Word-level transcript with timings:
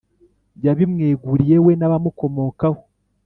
yarabimweguriye, 0.65 1.55
we 1.65 1.71
n’abamukomokaho. 1.79 2.81